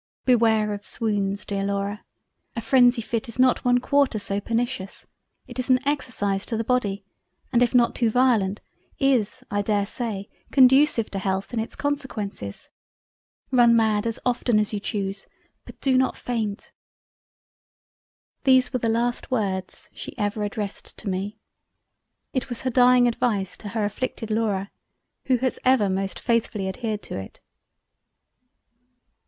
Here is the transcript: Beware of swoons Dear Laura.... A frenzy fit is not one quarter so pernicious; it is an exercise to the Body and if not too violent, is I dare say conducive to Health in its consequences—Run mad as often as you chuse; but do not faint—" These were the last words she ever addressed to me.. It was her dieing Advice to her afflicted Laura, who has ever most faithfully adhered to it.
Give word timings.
Beware 0.25 0.73
of 0.73 0.83
swoons 0.83 1.45
Dear 1.45 1.63
Laura.... 1.63 2.03
A 2.55 2.61
frenzy 2.61 3.03
fit 3.03 3.29
is 3.29 3.37
not 3.37 3.63
one 3.63 3.77
quarter 3.79 4.17
so 4.17 4.41
pernicious; 4.41 5.05
it 5.45 5.59
is 5.59 5.69
an 5.69 5.77
exercise 5.87 6.43
to 6.47 6.57
the 6.57 6.63
Body 6.63 7.05
and 7.53 7.61
if 7.61 7.75
not 7.75 7.93
too 7.93 8.09
violent, 8.09 8.61
is 8.97 9.43
I 9.51 9.61
dare 9.61 9.85
say 9.85 10.27
conducive 10.49 11.11
to 11.11 11.19
Health 11.19 11.53
in 11.53 11.59
its 11.59 11.75
consequences—Run 11.75 13.75
mad 13.75 14.07
as 14.07 14.17
often 14.25 14.57
as 14.57 14.73
you 14.73 14.79
chuse; 14.79 15.27
but 15.65 15.79
do 15.81 15.95
not 15.99 16.17
faint—" 16.17 16.71
These 18.43 18.73
were 18.73 18.79
the 18.79 18.89
last 18.89 19.29
words 19.29 19.91
she 19.93 20.17
ever 20.17 20.41
addressed 20.41 20.97
to 20.97 21.09
me.. 21.09 21.37
It 22.33 22.49
was 22.49 22.61
her 22.61 22.71
dieing 22.71 23.07
Advice 23.07 23.55
to 23.57 23.69
her 23.69 23.85
afflicted 23.85 24.31
Laura, 24.31 24.71
who 25.25 25.37
has 25.37 25.59
ever 25.63 25.91
most 25.91 26.19
faithfully 26.19 26.67
adhered 26.67 27.03
to 27.03 27.19
it. 27.19 27.39